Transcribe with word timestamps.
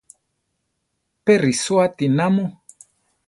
¿Pé 1.23 1.33
risoáti 1.45 2.05
namu? 2.17 2.45